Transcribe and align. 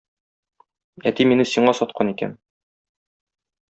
Әти 1.11 1.29
мине 1.33 1.47
сиңа 1.53 1.77
саткан 1.83 2.13
икән. 2.17 2.37